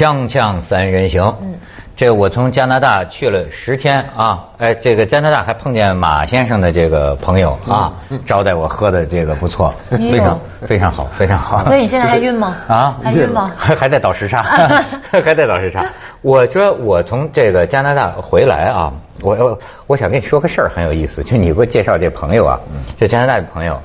[0.00, 1.56] 锵锵三人行，嗯，
[1.94, 7.92] 这我从加拿大去了十天啊，哎，这个加拿大还碰见马先生的这个朋友啊，
[8.24, 11.58] 招待我喝的这个不错，非常非常好，非常好。
[11.58, 12.56] 所以你现在还晕吗？
[12.66, 13.52] 啊，还晕吗？
[13.54, 14.42] 还还在倒时差，
[15.12, 15.84] 还在倒时差。
[16.22, 18.90] 我说我从这个加拿大回来啊，
[19.20, 22.58] 我我我想跟你说个事儿，很有意思，就你给我介绍这朋友啊，
[22.98, 23.78] 这加拿大的朋友，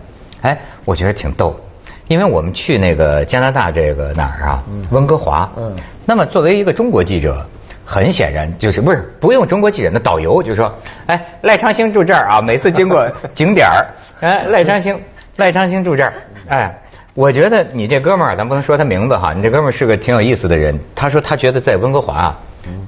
[0.43, 1.59] 哎，我觉得挺逗。
[2.07, 5.49] 因为我们去那个加拿大这个哪儿啊，温哥华。
[5.57, 5.75] 嗯。
[6.05, 7.45] 那么作为一个中国记者，
[7.83, 10.71] 很显然就是不是不用中国记者那导游，就说，
[11.07, 13.87] 哎，赖昌星住这儿啊，每次经过 景点儿，
[14.21, 14.99] 哎，赖昌星，
[15.37, 16.13] 赖昌星住这儿，
[16.47, 16.79] 哎，
[17.15, 20.79] 我觉得你这哥们儿，咱不能说他名字哈，你这哥们儿是个挺有意思的人。
[20.93, 22.39] 他说他觉得在温哥华啊，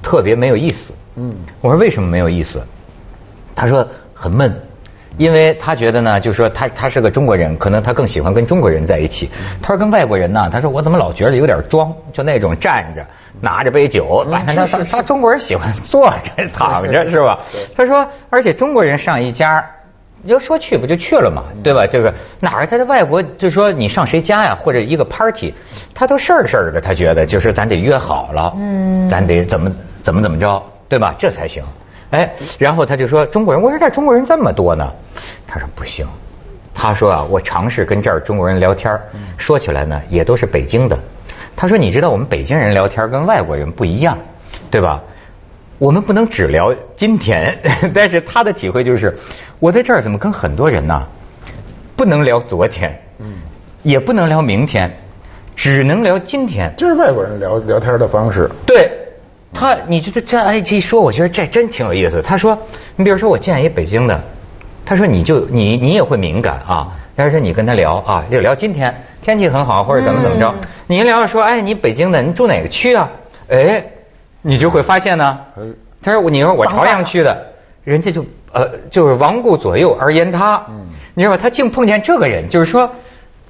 [0.02, 0.92] 特别没有意思。
[1.16, 1.34] 嗯。
[1.60, 2.62] 我说为什么没有意思？
[3.56, 4.54] 他说很闷。
[5.18, 9.28] 因为他觉得呢，就是说他他是个中国人，可能他更喜欢跟中国人在一起。
[9.60, 13.04] 他说跟外国人呢，他说我怎么老觉得有点装，就那种站着
[13.40, 17.40] 拿着杯酒，反正他他中国人喜欢坐着躺着是吧？
[17.76, 19.64] 他说，而且中国人上一家，
[20.22, 21.84] 你要说去不就去了嘛，对吧？
[21.86, 25.52] 这个哪儿他在外国，就说你上谁家呀，或者一个 party，
[25.92, 31.12] 他都事儿事儿的，他觉得就是咱得约好了，嗯，咱得怎么怎么怎么着，对吧？
[31.18, 31.64] 这才行。
[32.10, 34.90] 哎，然后他就说中国人，我说这中国人这么多呢，
[35.46, 36.06] 他说不行，
[36.74, 38.98] 他说啊，我尝试跟这儿中国人聊天
[39.36, 40.98] 说起来呢也都是北京的，
[41.54, 44.16] 他说你知道我们北京人聊天跟外国人不一样，
[44.70, 45.02] 对吧？
[45.78, 47.56] 我们不能只聊今天，
[47.94, 49.14] 但是他的体会就是，
[49.60, 51.06] 我在这儿怎么跟很多人呢，
[51.94, 53.34] 不能聊昨天，嗯，
[53.82, 54.90] 也不能聊明天，
[55.54, 58.90] 只能聊今天，这是外国人聊聊天的方式，对。
[59.52, 62.22] 他，你这这这哎，这一说，我觉得这真挺有意思。
[62.22, 62.56] 他说，
[62.96, 64.20] 你比如说我见一北京的，
[64.84, 66.88] 他说你就你你也会敏感啊。
[67.16, 70.54] 但是你跟他聊啊，就聊今天天气很好或者怎么怎么着。
[70.86, 73.10] 你一聊说，哎，你北京的，你住哪个区啊？
[73.48, 73.84] 哎，
[74.42, 75.38] 你就会发现呢。
[76.00, 77.46] 他说，你说我朝阳区的，
[77.82, 80.64] 人家就呃就是亡顾左右而言他。
[80.68, 80.86] 嗯。
[81.14, 81.42] 你知道吧？
[81.42, 82.88] 他竟碰见这个人，就是说，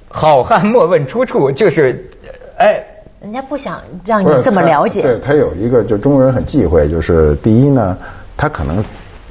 [0.07, 2.09] 好汉莫问出处，就是
[2.57, 2.83] 哎。
[3.21, 5.01] 人家不想让你这么了解。
[5.01, 7.97] 对他有一个，就中国人很忌讳，就是第一呢，
[8.37, 8.83] 他可能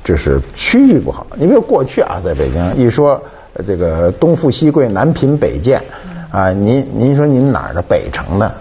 [0.04, 1.26] 就是区域不好。
[1.36, 3.20] 你比如过去啊，在北京一说
[3.66, 5.82] 这个东富西贵南贫北贱，
[6.30, 8.52] 啊，您您说您哪儿的北城的，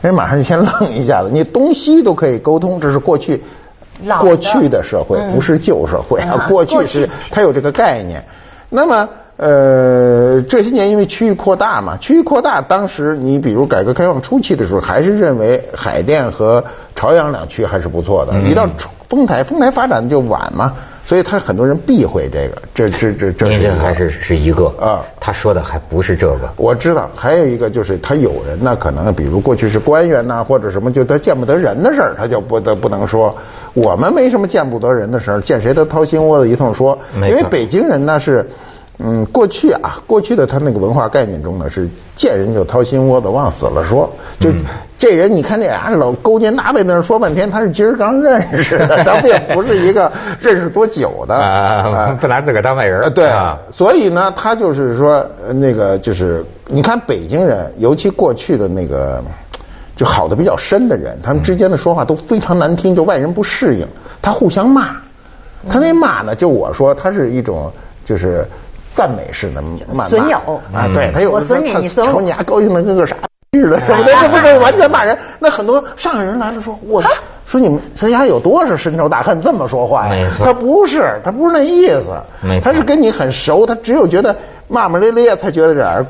[0.00, 1.28] 人马上就先 愣一下子。
[1.30, 3.42] 你东西都可以沟通，这是过去
[4.20, 6.46] 过去的社会，不是旧社会啊。
[6.48, 8.24] 过去是他有这个概念。
[8.70, 9.08] 那么。
[9.42, 16.62] 呃，这些年因为区域扩大嘛，区域扩大，当时你比如改革开放初期的时候，还是认为海淀和
[16.94, 18.34] 朝阳两区还是不错的。
[18.34, 18.68] 你到
[19.08, 20.74] 丰台，丰台发展就晚嘛，
[21.10, 22.62] 所以他很多人避讳这个。
[22.72, 25.04] 这这这这是还是是一个啊？
[25.18, 26.48] 他说的还不是这个。
[26.56, 33.36] 我知道，还有一个就是他有人呢，可能比如过去是官员呐，或者什么，就他见不得人的事儿，他就不得不能说。
[33.74, 36.96] 我们没什么见不得人的事儿，见谁都掏心窝子一通说。
[37.16, 38.48] 因为北京人呢是。
[39.02, 44.10] 嗯，过去啊，过去的他那个文化概念中呢，是见人就掏心窝子，往死了说。
[44.38, 44.50] 就
[44.98, 53.10] 这人，你看这俩老勾肩搭背那说半天，他是今儿刚认识的，咱们也不是一个 认识多久的啊，不拿自个儿当外人。
[53.14, 59.24] 对啊，所以呢，他就是说，那个就是，你看北京人，尤其过去的那个
[59.96, 63.86] 就好的比较深的人，他们之间的说话都非常难听，就外人不适应，
[64.20, 64.96] 他互相骂。
[65.70, 67.72] 他那骂呢，就我说，他是一种
[68.04, 68.46] 就是。
[68.92, 69.62] 赞美式的
[69.92, 70.38] 骂损友。
[70.72, 73.16] 啊，对他有我损你，你损瞅你还高兴的跟个啥
[73.52, 75.16] 似的，什么的， 这不是完全骂人。
[75.38, 77.02] 那很多上海人来了说，我
[77.46, 80.30] 说你们谁家有多少深仇大恨这么说话呀？
[80.44, 82.04] 他不是，他不是那意思，
[82.62, 84.36] 他是跟你很熟，他只有觉得
[84.68, 86.06] 骂骂咧咧才觉得这样。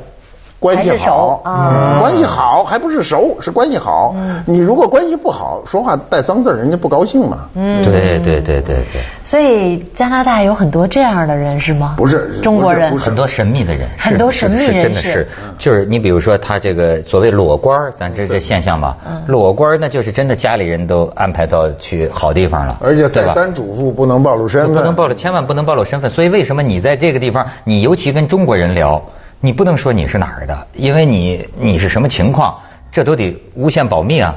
[0.60, 4.14] 关系好啊，关系好还不是熟，是关系好。
[4.44, 7.48] 你如果关系不好，说话带脏字，人家不高兴嘛。
[7.54, 9.02] 嗯，对对对对对。
[9.24, 11.94] 所以加拿大有很多这样的人是吗？
[11.96, 15.26] 不是，中国人很多神秘的人，很多神秘人真的是，
[15.58, 18.94] 就是你比如说他这个所谓裸官，咱这这现象吧，
[19.28, 26.10] 裸官那就是真的家里人都安排到去好地方了，而且再三嘱咐不能暴露身份，不能暴露，千万不能暴露身份。
[26.10, 29.02] 所以为什么你在这个地方，你尤其跟中国人聊？
[29.40, 32.54] 你不能说你是哪儿的，因为你你是什么情况，
[32.92, 34.34] 这都得无限保密啊。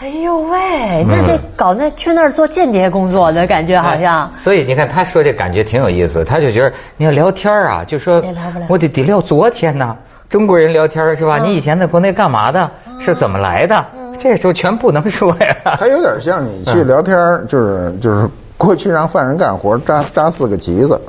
[0.00, 4.30] 哎呦喂，那得搞那去那儿做间谍工作的感觉好像。
[4.32, 8.22] 所以你看他说这感觉挺有意思，他就觉得你要聊天啊，就说
[8.68, 9.96] 我得得聊昨天呢。
[10.28, 11.38] 中国人聊天是吧？
[11.38, 12.70] 你以前在国内干嘛的？
[13.00, 13.84] 是怎么来的？
[14.18, 15.56] 这时候全不能说呀。
[15.78, 17.16] 他有点像你去聊天，
[17.48, 21.00] 就是就是过去让犯人干活扎扎四个旗子。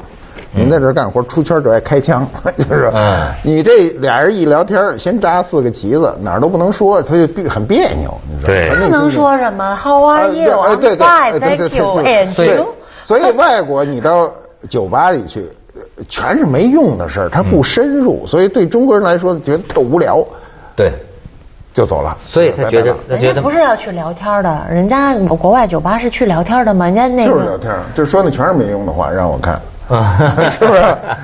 [0.54, 2.28] 您在这儿干活，出圈就爱开枪，
[2.58, 8.84] 就是嗯你这俩人一聊天，先扎四个旗子，哪儿都不能说，他就很别扭，你知道吗？
[8.84, 10.44] 不能说什么 How 啊 are you?
[10.46, 12.68] 对哎 I'm 对对 fine, 对对 you.
[13.04, 14.32] 所以外国你到
[14.70, 20.24] 酒吧里去，呃全是没用的事儿，他不深入，所以对中国人来说觉得特无聊，
[20.76, 20.92] 对，
[21.74, 22.18] 就走了。
[22.28, 29.60] 所以他觉得他人家觉得不是要去聊天的，人家国外酒吧是去聊天的嘛，人家那个就是聊天儿，就说的全是没用的话，让我看。
[29.90, 30.16] 啊
[30.50, 30.82] 是不是？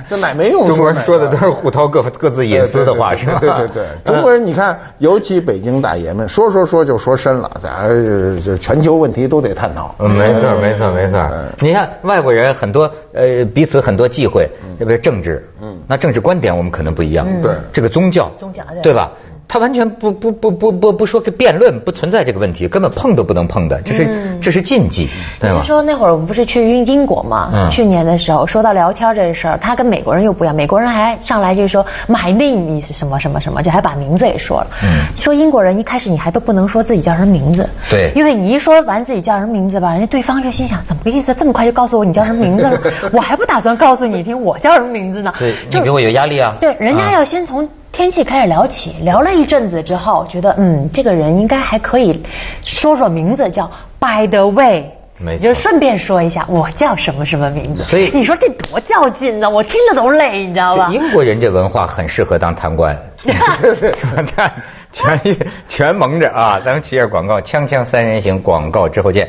[0.09, 0.67] 这哪没用？
[0.67, 3.37] 中国人说的都是互掏各各自隐私的话，是吧？
[3.39, 9.93] 对对对，中国人你看，尤其北京大爷们，说说说就说深了，咱呃这全球问题都得探讨。
[9.99, 11.45] 嗯，没错，没错，没错嗯。
[11.59, 14.97] 你看外国人很多呃彼此很多忌讳，对不对？
[14.97, 19.11] 政治，嗯，那政治观点我们可能不一样，对这个宗教，宗教对对吧？
[19.47, 25.07] 他完全不不不不不不说个辩论，不存在这个问题，根本碰都不能碰的，这是这是禁忌，
[25.39, 25.63] 对吧听？
[25.63, 27.49] 说那会儿我们不是去英英国嘛？
[27.53, 34.67] 嗯去年的时候说到聊天这事儿，他跟美国人又不一样，美国人还上来就说 My name is 什么什么什么，就还把名字也说了。
[34.83, 41.33] 嗯说英国人一开始你还都不能说自己叫什么名字，对因为你一说完自己叫什么名字吧，人家对方就心想怎么个意思？
[41.33, 42.79] 这么快就告诉我你叫什么名字了？
[43.13, 45.33] 我还不打算告诉你听我叫什么名字呢。
[45.39, 46.55] 对，就你给我有压力啊。
[46.59, 52.23] 对，人家啊要先从天气开始聊起，聊了一阵子之后，觉得嗯，这个人应该还可以
[52.63, 53.69] 说说名字，叫
[53.99, 54.91] By the way。
[55.19, 57.83] 没错就顺便说一下，我叫什么什么名字。
[57.83, 59.49] 所以你说这多较劲呢？
[59.49, 60.89] 我听着都累，你知道吧？
[60.91, 63.33] 英国人这文化很适合当贪官，说
[64.35, 64.53] 看
[64.91, 65.19] 全
[65.67, 66.61] 全蒙着啊！
[66.63, 69.27] 咱们去一下广告，锵锵三人行广告之后见。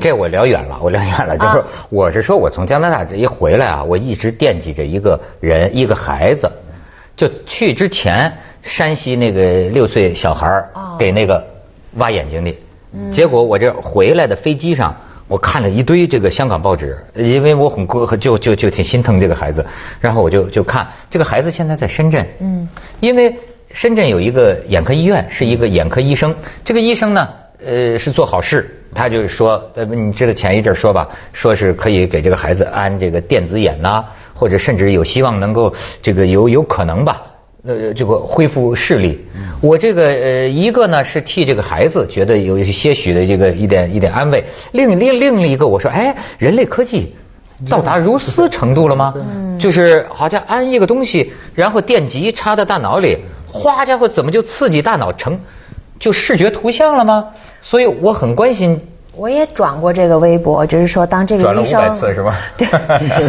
[0.00, 6.50] 这我聊远了，我聊远了，就是啊我是说我从加拿大这一回来啊，我一直惦记着一个人，一个孩子。
[7.20, 8.32] 就去之前，
[8.62, 10.64] 山西那个六岁小孩
[10.98, 11.46] 给那个
[11.96, 12.54] 挖眼睛的，
[13.12, 14.96] 结果我这回来的飞机上，
[15.28, 19.62] 我看了一堆这个香港报纸，因为我很过就就就挺心疼这个孩子，
[20.00, 22.66] 然后我就就看这个孩子现在在深圳，嗯，
[23.00, 23.36] 因为
[23.74, 26.34] 深圳有一个眼科医院，是一个眼科医生，
[26.64, 27.28] 这个医生呢，
[27.62, 28.78] 呃，是做好事。
[28.92, 34.04] 他就是说，呃，你知道前一阵说吧，说是可以给这个孩子安这个电子眼呐、
[34.40, 35.70] 或者甚至有希望能够
[36.00, 37.20] 这个有有可能吧，
[37.62, 39.20] 呃，这个恢复视力。
[39.60, 44.42] 我这个呃，一个呢是替这个孩子觉得有一些许的这个一点一点安慰，
[44.72, 47.14] 另另另一个我说，哎，人类科技
[47.68, 49.12] 到达如斯程度了吗？
[49.58, 55.38] 就是好像安一个东西，然后电极插到大脑里，哗家伙怎么就刺激大脑成
[55.98, 57.26] 就视觉图像了吗？
[57.60, 58.80] 所以我很关心。
[59.16, 62.66] 我也转过这个微博，就是说当这个医生500次是吗对，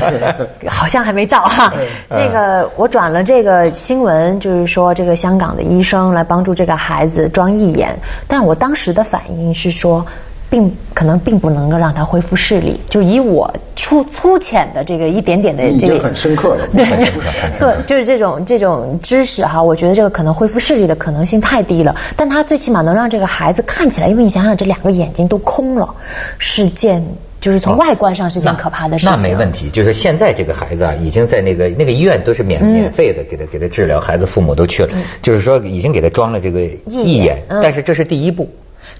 [0.70, 1.74] 好像还没到哈。
[1.76, 7.98] 嗯那个我转了这个新闻，就是说这个香港的医生来帮助这个孩子装义眼，
[8.28, 10.06] 但我当时的反应是说。
[10.52, 16.86] 并可能并不能够让他恢复视力，就以我粗粗浅的这个一点点的这个很深刻了对
[17.88, 25.90] 就是这种这种知识哈，我觉得这个可能恢复视力的可能性太低了，但他最起码能让这个孩子看起来，因为你想想这两个眼睛都空了，
[26.38, 27.02] 是件
[27.40, 29.14] 就是从外观上是件可怕的事情。
[29.14, 34.90] 哦那没问题，就是现在这个孩子啊，已经在那个那个医院都是免、嗯免费的，给他给他治疗，孩子父母都去了，
[35.22, 38.50] 就是说已经给他装了这个义眼，眼嗯但是这是第一步。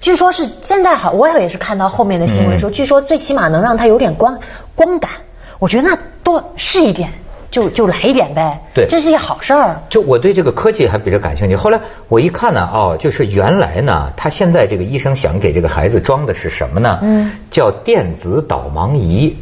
[0.00, 4.38] 据说是现在好，我也是看到后面的新闻说，嗯据说最起码能让他有点光
[4.74, 5.10] 光感。
[5.58, 7.08] 我觉得那多试一点，
[7.50, 8.60] 就就来一点呗。
[8.74, 9.80] 对这是一好事儿。
[9.88, 11.54] 就我对这个科技还比较感兴趣。
[11.54, 16.98] 后来我一看呢，哦，就是原来呢，他现在这个医生想给这个孩子装的是什么呢？
[17.02, 19.36] 嗯叫电子导盲仪。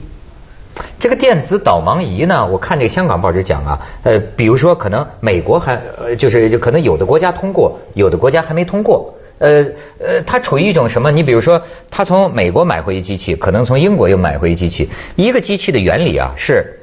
[0.99, 9.15] 这个电子导盲仪呢，我看这个香港报纸讲啊，呃，比如说可能美国还呃，就是就可能有的国家通过，有的国家还没通过。
[9.41, 9.65] 呃
[9.99, 11.11] 呃，它处于一种什么？
[11.11, 14.89] 你比如说，他从美国买回一机器，可能从英国又买回一机器。
[15.17, 16.79] 一个机器的原理啊是，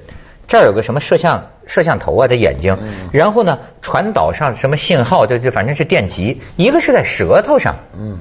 [0.47, 2.75] 这儿有个什么摄像摄像头啊，这眼睛，
[3.11, 8.17] 然后呢传导上什么信号，就就反正是电极，一个是在舌头上，嗯，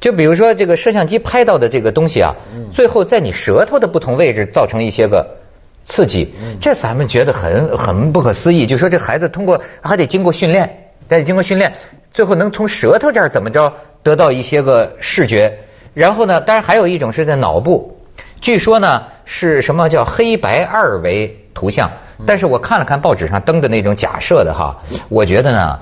[0.00, 2.34] 就比如说这个摄像机拍到的这个东西啊，
[2.72, 5.24] 最后在你舌头的不同位置造成一些个
[5.84, 8.66] 刺激，这咱们觉得很很不可思议。
[8.66, 11.72] 就说这孩子通过还得经过训练，还得经过训练，
[12.12, 13.72] 最后能从舌头这儿怎么着
[14.02, 15.58] 得到一些个视觉，
[15.94, 17.96] 然后呢，当然还有一种是在脑部，
[18.40, 21.90] 据说呢是什么叫黑白二维图像，
[22.26, 24.76] 但是我看了看报纸上登的那种假设的哈，
[25.08, 25.78] 我觉得呢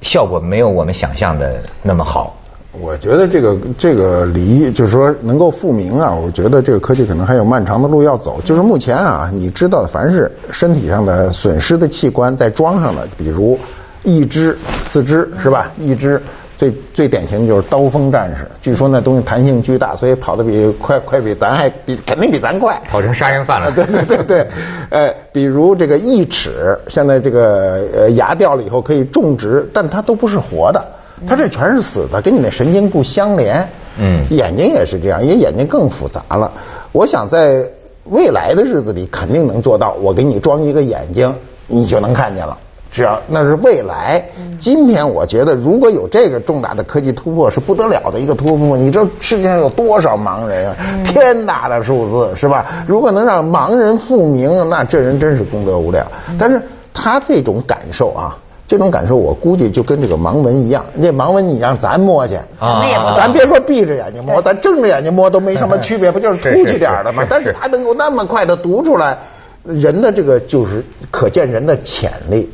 [0.00, 2.36] 效果没有我们想象的那么好。
[2.80, 8.40] 我觉得这个这个离就是说能够复明啊，我觉得这个科技可能还有漫长的路要走。
[8.44, 13.58] 就是目前啊，你知道的，凡是身体上的损失的器官在装上的，比如
[14.02, 15.70] 一支、四肢是吧？
[15.78, 16.20] 一支
[16.56, 23.70] 最最典型的就是刀锋战士，据说那东西弹性巨大，所以跑得比快快比咱还比肯定比咱快，跑成杀人犯了。
[23.74, 24.46] 对对对对，
[24.90, 30.84] 呃，比如这个义齿，现在这个呃牙掉了以后可以种植，但它都不是活的，
[31.26, 33.66] 它这全是死的，跟你那神经不相连。
[33.98, 36.50] 嗯，眼睛也是这样，因为眼睛更复杂了。
[36.92, 37.64] 我想在
[38.04, 41.34] 未来的日子里肯定能做到，我给你装一个眼睛，
[41.66, 42.56] 你就能看见了。
[42.92, 44.22] 只要那是未来，
[44.60, 48.76] 今天我觉得如果有这个重大的科技突破，是不得了的一个突破。
[48.76, 50.76] 你知道世界上有多少盲人啊？
[51.06, 52.84] 天大的数字是吧？
[52.86, 56.06] 如果能让盲人复明，那这人真是功德无量。
[56.38, 56.60] 但是
[56.92, 58.36] 他这种感受啊，
[58.68, 60.84] 这种感受我估计就跟这个盲文一样。
[60.94, 67.24] 那盲文你让咱摸去，咱别说闭着眼睛摸，咱睁着眼睛摸都没什么区别，不就是 凸起点的吗？
[67.26, 69.16] 但是他能够那么快的读出来，
[69.64, 72.50] 人的这个就是可见人的潜力。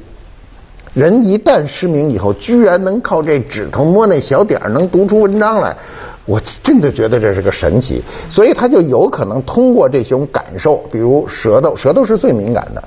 [0.95, 5.77] 人一旦失明以后，居然能靠这指头摸那小点儿能读出文章来，
[6.25, 8.03] 我真的觉得这是个神奇。
[8.29, 12.83] 所以他就有可能通过这种感受，比如舌头，舌头是最敏感的，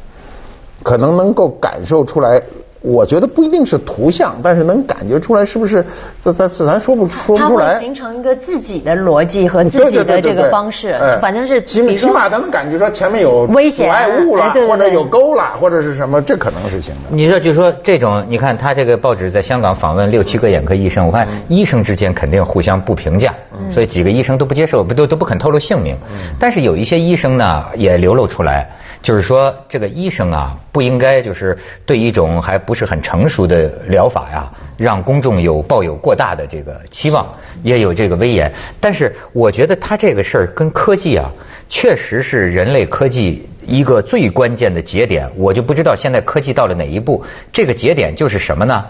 [0.84, 2.42] 可能能够感受出来。
[2.82, 5.86] 我觉得不一定是图像，但是能感觉出来是不是？
[6.24, 7.74] 这咱咱说不说不出来。
[7.74, 17.16] 它会形成一个自己的逻辑和自己的这个方式，反正是起起码咱能感觉说前面有危险、阻碍物了，或者有沟了，或者是什么，这可能是行的。
[17.16, 23.34] 你说就说这种，你看他这个报纸在香港访问六七个眼科医生，我看医生之间肯定互相不评价，
[23.70, 25.96] 所以几个医生都不接受，不都都不肯透露姓名。
[26.40, 28.70] 但是有一些医生呢，也流露出来。
[29.02, 37.28] 就是说，这个医生啊，不应该就是对一种还不是很成熟的疗法呀，让公众有抱有过大的这个期望，
[37.64, 38.52] 也有这个威严。
[38.80, 41.28] 但是，我觉得他这个事儿跟科技啊，
[41.68, 45.28] 确实是人类科技一个最关键的节点。
[45.36, 48.86] 我就不知道现在科技到了哪一步，这个节点就是什么呢？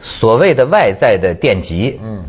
[0.00, 2.24] 所谓的外在的电极，嗯，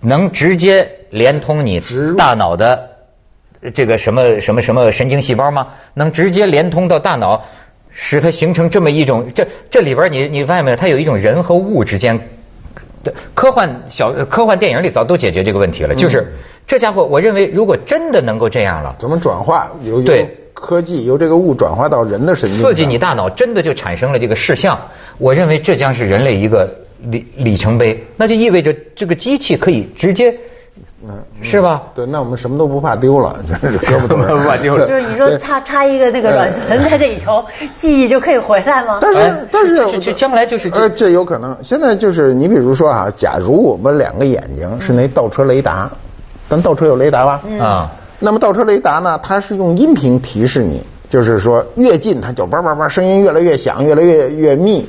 [0.00, 1.80] 能直接连通你
[2.16, 2.88] 大脑的。
[3.74, 5.66] 这个什么什么什么神经细胞吗？
[5.92, 7.44] 能直接连通到大脑，
[7.92, 10.76] 使它形成这么一种这这里边你你发现没有？
[10.78, 12.18] 它有一种人和物之间
[13.04, 15.94] 的科幻小科幻电影里早都解决这个问题了。
[15.94, 16.32] 就是
[16.66, 22.62] 这家伙，我认为如果真的能够这样了，怎么转化由由科技由这个物转化到人的神经？
[22.62, 24.80] 刺激你大脑，真的就产生了这个视像。
[25.18, 26.66] 我认为这将是人类一个
[27.04, 28.06] 里里程碑。
[28.16, 30.36] 那就意味着这个机器可以直接。
[31.02, 31.82] 嗯，是吧？
[31.94, 34.84] 对，那我们什么都不怕丢了，就是什么都不怕丢了。
[34.88, 38.98] 就是你说插插一个那个软存在这里头， 记忆就可以回来吗？
[39.00, 41.56] 但是但是这将来就是呃，这有可能。
[41.62, 45.90] 现在就是你比如说啊，假如我们两个眼睛是那倒车雷达，
[46.48, 47.42] 咱倒车有雷达吧？
[47.58, 54.88] 啊，那么倒车雷达呢，它是用音频提示你，就是说越近它就叭叭叭，声音越来越响，越来越越密。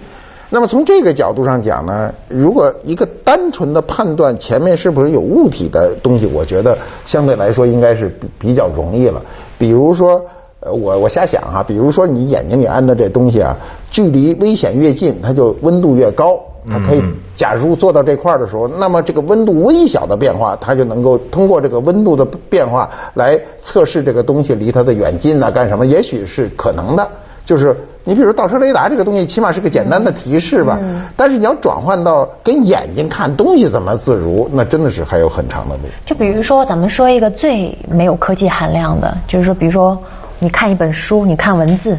[0.53, 9.21] 那么从这个角度上讲呢，如果一个单纯的判断前面是不是有物体的东西，我觉得相对来说应该是比较容易了。
[9.57, 10.21] 比如说，
[10.59, 13.55] 呃，我我瞎想哈，比如说你眼睛里安的这东西啊，
[13.89, 16.37] 距离危险越近，它就温度越高。
[16.69, 17.01] 它可以，
[17.33, 25.85] 假如做到这块儿的时候，那么这个温度微小的变化，它就能够通过这个温度的变化来测试这个东西离它的远近啊，干什么？
[25.85, 27.07] 也许是可能的。
[27.51, 30.79] 就是你比如倒车雷达这个东西，起码是个简单的提示吧。
[31.17, 35.81] 但是你要转换到跟眼睛看东西怎么自如，那真的是还有很长的路。
[36.05, 40.01] 就比如说，咱们说一个最没有科技含量的，就是说，比如说
[40.39, 41.97] 你看一本书，你看文字，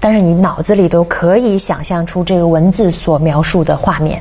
[0.00, 4.20] 但是你脑子里都可以想象出这个文字所描述的画面，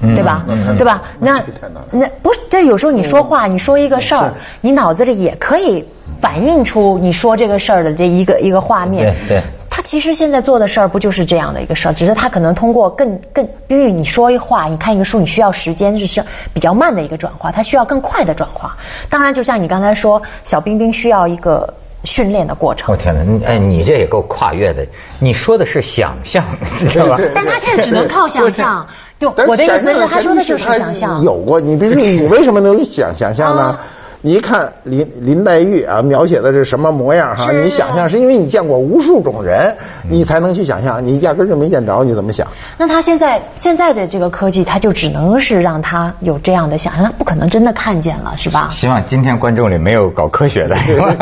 [0.00, 0.44] 对吧？
[0.76, 1.02] 对吧？
[1.18, 1.42] 那
[1.90, 5.84] 那不是，这有时候你说话，你说一个事儿，你脑子里也可以
[6.20, 9.14] 反映出你说这个事儿的这一个一个画面。
[9.28, 9.42] 对对。
[9.70, 18.76] 他其实现在做的事儿不就是这样的一个事儿，只是他可能通过更更，因为你说一话，你看一个书，你需要时间，就是比较慢的一个转化，它需要更快的转化。
[19.08, 22.90] 当然，就像你刚才说，小冰冰需要一个训练的过程。
[22.90, 24.84] 我天哪，哎，你这也够跨越的。
[25.20, 26.44] 你说的是想象，
[26.90, 27.16] 是吧？
[27.32, 28.84] 但他现在只能靠想象。
[29.18, 31.22] 就我的意思是，他说的就是想象。
[31.22, 33.78] 有过，你比如说，你为什么能想想象呢？
[34.20, 37.52] 你一看林林黛玉啊，描写的是什么模样哈？
[37.52, 39.76] 你想象是因为你见过无数种人，
[40.10, 41.04] 你才能去想象。
[41.04, 42.44] 你压根就没见着，你怎么想？
[42.78, 48.68] 那他现在现在的这个科技，他就只能是让他有这样的想象，他不可能真的看见了，是吧？
[48.72, 50.74] 希望今天观众里没有搞科学的。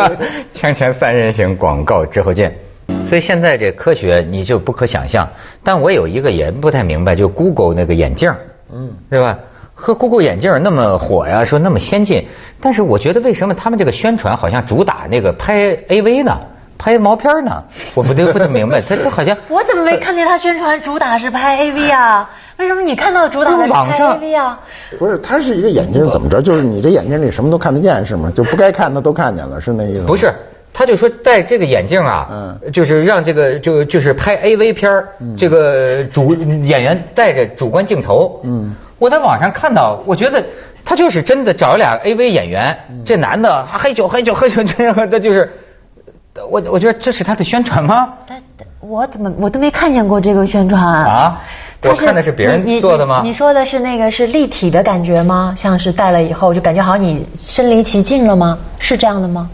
[0.54, 2.65] 锵锵三人行，广告之后见。
[3.08, 5.28] 所以现在这科学你就不可想象。
[5.62, 8.32] 但我有一个也不太明白，就 Google 那个眼镜，
[8.72, 9.38] 嗯，对吧？
[9.75, 12.26] 和 Google 眼镜那么火呀，说那么先进，
[12.60, 16.38] 但是我觉得为什么他们这个宣传好像主打那个拍 AV 呢，
[16.78, 17.62] 拍毛片呢？
[17.94, 22.30] 我不不太明白，他 就好像我怎么没看见他宣传主打是拍 AV 啊？
[22.56, 24.58] 为什么你看到主打的是拍 AV 啊？
[24.98, 26.40] 不是，它是一个眼睛怎么着？
[26.40, 28.32] 就是你这眼睛里什么都看得见是吗？
[28.34, 30.06] 就不该看的都看见了，是那意思吗？
[30.06, 30.32] 不是，
[30.78, 38.38] 他就说戴这个眼镜啊，嗯就是让这个就就是拍 AV 片儿这个主演员带着主观镜头。
[38.45, 40.45] 嗯我在网上看到，我觉得
[40.85, 45.50] 他就是真的找了俩 AV 演员，这男的啊黑酒喝酒喝酒 这样，他就是，
[46.50, 48.12] 我我觉得这是他的宣传吗？
[48.26, 51.42] 但但我怎么我都没看见过这个宣传啊啊
[51.83, 55.54] 我看的是别人做的吗你你说的是那个是立体的感觉吗？
[55.56, 58.59] 像是戴了以后就感觉好像你身临其境了吗？
[58.78, 59.49] 是这样的吗？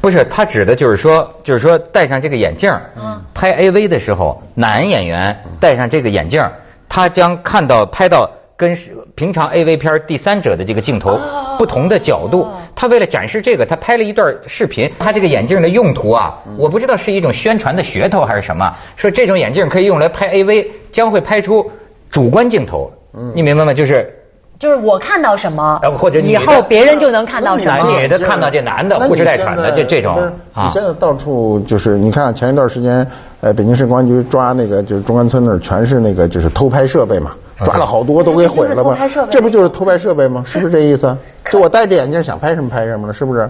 [0.00, 6.42] 不是，他指的就是说，就是说戴上这个眼镜，嗯拍 AV 的时候，男演员戴上这个眼镜，
[6.88, 8.76] 他将看到拍到跟
[9.14, 12.46] 平常 AV 片儿第三者的这个镜头哦不同的角度。
[12.74, 14.90] 他为了展示这个，他拍了一段视频。
[14.98, 21.70] 他这个眼镜的用途啊，我不知道是一种宣传的噱头还是什么，说这种眼镜可以用来拍 AV，将会拍出
[22.10, 22.90] 主观镜头。
[23.34, 23.74] 你明白吗？
[23.74, 24.16] 就是。
[24.60, 27.98] 就是我看到什么呃，或者以后别人就能看到什么。
[27.98, 30.14] 女的看到这男的那你呼哧带喘的这这种
[30.52, 33.04] 啊你现在到处就是，你看前一段时间，
[33.40, 37.30] 呃，北京市公安局抓那个就是中关村那儿全是那个就是偷拍设备嘛，
[37.64, 38.94] 抓了好多都给毁了嘛
[39.30, 40.44] 这不就是偷拍设备吗？
[40.46, 41.16] 是不是这意思？
[41.50, 43.48] 就我戴着眼镜想拍什么拍什么了，是不是？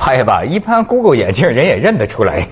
[0.00, 2.46] 偷拍吧，一般 Google 眼镜人也认得出来。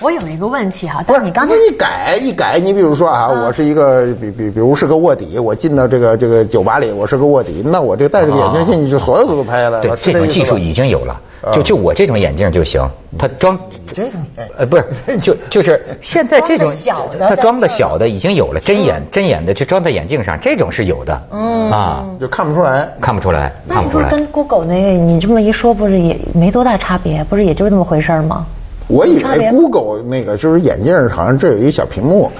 [0.00, 11.20] 我有一个问题哈，不是但是你刚才一改一改，你比如说啊，我是一个比比比如是个卧底，我进到这个这个酒吧里，我是个卧底，那我这个戴着个眼镜进去，就所有的都拍下来对了。，是这种技术已经有了，啊
[11.52, 12.86] 就就我这种眼镜就行，
[13.18, 13.58] 它装
[13.94, 14.84] 这种哎呃不是
[15.20, 22.88] 就就是现在这种小的它装的小的已经有了，针眼针眼的就装在眼镜上，这种是有的，嗯啊，就看不出来。
[23.00, 24.10] 看不出来，那看不出来。
[24.10, 27.24] 不是跟 Google 那个你这么一说，不是也没多大差别？
[27.24, 28.46] 不是也就那么回事儿吗？
[28.90, 32.30] 我以为 Google 那个就是眼镜，好像这有一小屏幕，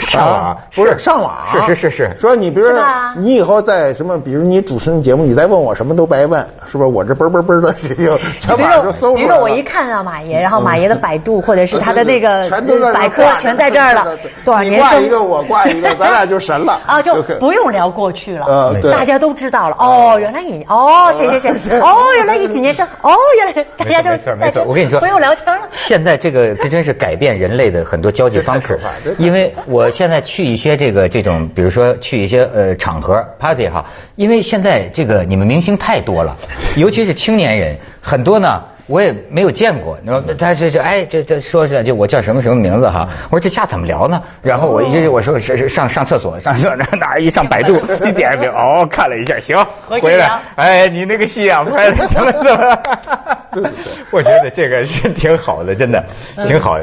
[0.00, 2.80] 上网啊不是上网，是是是是说你比如说
[3.16, 6.88] 你以后在什么，比如你主持人节目，你再问我什么都白问，是不是？
[6.88, 9.16] 我这嘣嘣嘣的这就全比如马上就搜说，出来了。
[9.16, 19.76] 比如说我一看到马爷，然后马爷的百度或者是他的那个 全都在百科全在这儿了多少你年生挂一个我挂一个 咱俩就神了啊，就不用聊过去了呃，对大家都知道了。
[19.78, 25.62] 哦，原来你哦，谢谢谢谢， 哦，原来你几年生，哦，原来大家就没错没错，在这我跟你说，不用聊天了。
[25.96, 28.78] 现在这个这真是改变人类的很多交际方式
[29.16, 33.82] 因为我现在去一些这个这种，比如说去一些呃场合 party 哈，
[34.14, 36.36] 因为现在这个你们明星太多了，
[36.76, 38.62] 尤其是青年人，很多呢。
[38.86, 44.22] 我也没有见过，你说他这这哎这这说是就我叫什么什么名字哈，我说这下怎么聊呢？
[44.42, 49.56] 然后我一直我说上上厕所上厕所，哪 一上百度一点点哦看了一下，行
[50.00, 52.78] 回来哎你那个戏啊拍的怎么怎么，
[53.52, 53.72] 对对对
[54.10, 56.04] 我觉得这个是挺好的，真的
[56.46, 56.78] 挺好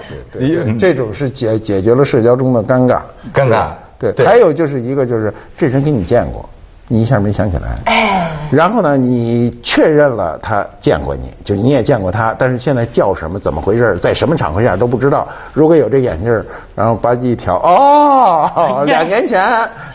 [0.78, 3.00] 这种是解解决了社交中的尴尬。
[3.34, 6.48] 尴尬对，对还有就是一个就是这人跟你见过，
[6.88, 7.78] 你一下没想起来。
[7.86, 15.28] 哎，然后呢，你确认了他见过你，就你也见过他，但是现在叫什么、怎么回事，在什么场合下都不知道。
[15.54, 19.42] 如果有这眼镜儿，然后吧唧一调，哦， 两年前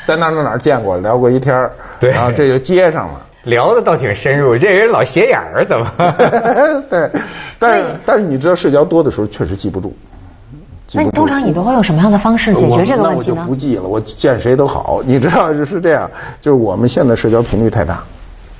[0.06, 3.20] 在哪儿哪儿哪儿见过，聊过一天儿对然后这就接上了。
[3.44, 5.90] 聊的倒挺深入，这人老斜眼儿怎么？
[6.90, 7.10] 对，
[7.58, 9.94] 但是但是你知道社交多的时候确实记不住。
[10.94, 13.54] 那你通常你都会用什么样的方式解决这个问题呢我那我就不？
[13.54, 15.02] 记了，我见谁都好。
[15.04, 18.02] 你知道就是这样，就是我们现在社交频率太大，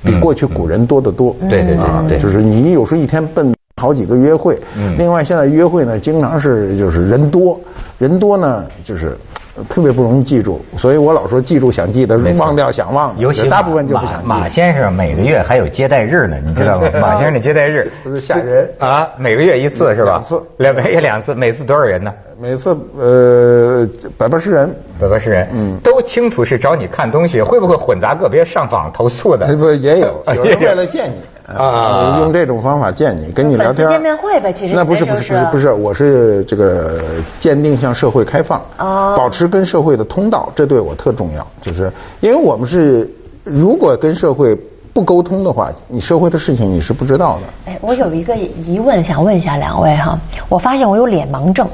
[0.03, 1.35] 比过去古人多得多。
[1.41, 4.59] 嗯对对对就是你有时候一天奔好几个约会。
[4.75, 7.59] 嗯另外现在约会呢，经常是就是人多，
[7.97, 9.17] 人多呢就是。
[9.59, 14.27] 呃特别不容易记住，所以我老说记住想记的，没忘掉想忘的，尤其大部分就不马想记。
[14.27, 16.89] 马先生每个月还有接待日呢，你知道吗？
[17.01, 20.11] 马先生的接待日不是吓人啊，每个月一次是吧？
[20.11, 22.13] 两次两每两次，每次多少人呢？
[22.41, 23.85] 每次呃
[24.17, 29.45] 百八十人，百八十人，嗯都清楚是找你看东西，会不会混杂个别上访投诉的？
[29.45, 31.15] 哎不也有， 有人为了见你
[31.57, 33.87] 啊用这种方法见你，跟你聊天。
[33.87, 37.01] 见面会呗其实那不是不是不是不是，我是这个
[37.39, 41.45] 坚定向社会开放，哦保持跟社会的通道，这对我特重要。
[41.61, 43.09] 就是因为我们是
[43.43, 44.55] 如果跟社会
[44.93, 47.71] 不沟通的话，你社会的事情你是不知道的。
[47.71, 51.67] 哎，我有一个疑问想问一下两位哈，我发现我有脸盲症。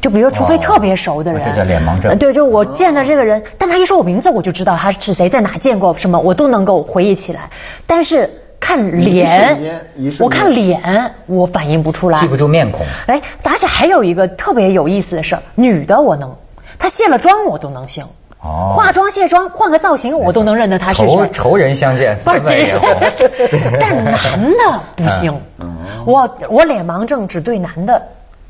[0.00, 7.50] 就比如，除非哦特别熟的人，这叫脸盲症呃对，就我见的这个人，但他一说我名字，我就知道他是谁，在哪见过什么，我都能够回忆起来。
[7.86, 9.82] 但是看脸
[10.20, 12.86] 我看脸，我反应不出来，记不住面孔。
[13.06, 16.32] 哎，而且还有一个特别有意思的事儿，女的我能，
[16.78, 18.04] 她卸了妆我都能行。
[18.42, 21.30] 哦化妆卸妆换个造型我都能认得她是仇谁。
[21.30, 22.88] 仇人相见，不是分外眼红。
[23.78, 28.00] 但是男的不行，嗯我我脸盲症只对男的，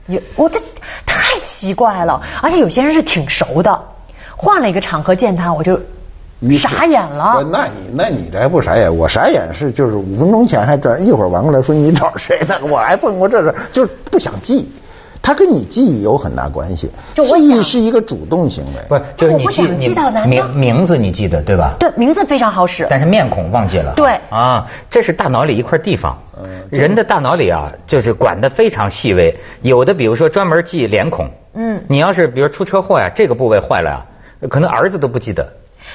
[0.06, 0.60] 有我这
[1.06, 3.80] 太奇怪了，而且有些人是挺熟的。
[4.36, 5.80] 换了一个场合见他，我就
[6.40, 7.50] 于傻眼了不。
[7.50, 8.94] 那你那你这还不傻眼？
[8.94, 12.54] 我傻眼是就是五分钟前还这一会儿完过来说你找谁呢？
[12.62, 14.70] 我还碰过这事，就是不想记。
[15.22, 16.90] 它跟你记忆有很大关系。
[17.14, 18.80] 就我记忆是一个主动行为。
[18.88, 21.74] 不是，就是你记记到难道你名名字你记得对吧？
[21.78, 22.86] 对，名字非常好使。
[22.88, 23.92] 但是面孔忘记了。
[23.94, 26.18] 对啊，这是大脑里一块地方。
[26.42, 29.38] 嗯人的大脑里啊，就是管得非常细微。
[29.60, 31.28] 有的比如说专门记脸孔。
[31.52, 34.06] 嗯你要是比如出车祸呀，这个部位坏了呀，
[34.48, 35.46] 可能儿子都不记得。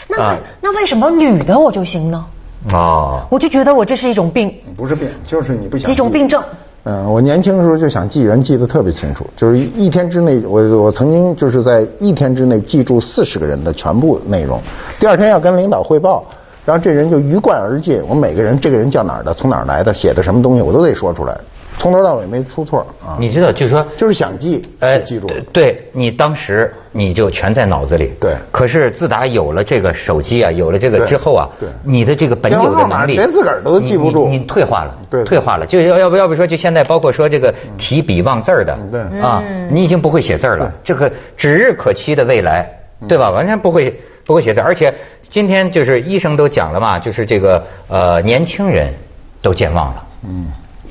[0.08, 2.26] 那那为什么女的我就行呢？
[2.74, 6.44] 啊，我就觉得我这是一种病，不是病，就是你不想几种病症。
[6.88, 14.60] 嗯，我年轻的时候就想记人，记得特别清楚，就是一天之内，我我曾经就是在一天之内记住四十个人的全部内容，
[15.00, 16.24] 第二天要跟领导汇报，
[16.64, 21.36] 然后这人就鱼贯而进，我每个人这个人叫哪儿的，从哪儿来的，写的什么东西，我都得说出来，
[21.78, 23.18] 从头到尾没出错啊。
[23.20, 25.28] 你知道，就是说，就是想记，哎，记住。
[25.52, 28.14] 对你当时你就全在脑子里。
[28.20, 35.66] 对可是自打有了这个手机啊，有了这个之后啊，对你的这个本有的能力，连自个儿都记不住你退化了，对对退化了。
[35.66, 40.72] 就要要不要不说，就现在包括说这个提笔忘字儿的，嗯对啊，你已经不会写字儿了。
[40.84, 42.70] 这个指日可期的未来，
[43.02, 43.30] 嗯对吧？
[43.30, 48.94] 完全不会不会写字儿，而且今天就是医生都讲了嘛，就是这个呃年轻人
[49.42, 50.06] 都健忘了。
[50.28, 50.48] 嗯，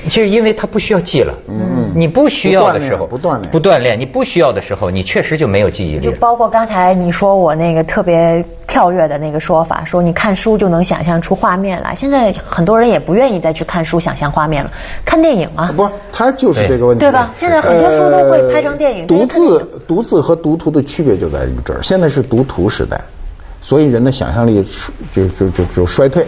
[0.09, 6.07] 就是因为它不需要记了，嗯你不需要的时候不锻炼不锻炼，你不需要的时候，你确实就没有记忆力。
[6.07, 11.95] 就包括刚才你说我那个特别跳跃的那个说法，说你看书就能想象出画面来。
[11.95, 14.71] 现在很多人也不愿意再去看书想象画面了，
[15.05, 15.73] 看电影啊。
[15.77, 23.01] 不，他就是这个问题，对吧现在很多书都会拍成电影呃读字读字和读图的区别就在于这儿，现在是读图时代，
[23.61, 24.67] 所以人的想象力
[25.13, 26.27] 就就就就衰退，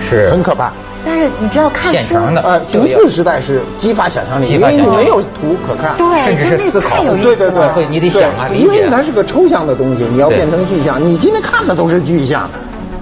[0.00, 0.72] 是很可怕。
[1.04, 5.96] 但是你知道看书，的呃，就要读字时代是激发想象力，因为你没有图可看。
[5.96, 11.02] 对，甚至是那思考对对对，会你得想啊理解因为它是个抽象的东西，你要变成具象。
[11.02, 12.48] 你今天看的都是具象，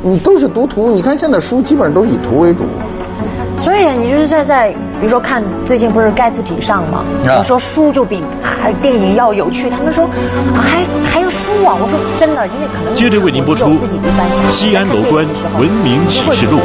[0.02, 0.90] 你都是读图。
[0.90, 2.64] 你看现在书基本上都是以图为主。
[3.64, 7.02] 所以你就是在在，比如说看最近不是盖茨比上吗？
[7.26, 10.04] 啊我说书就比啊电影要有趣，他们说
[10.54, 13.74] 啊还还有书啊，我说真的，因为可能接着为您播出
[14.50, 15.26] 西安楼观
[15.59, 16.61] 文明启示录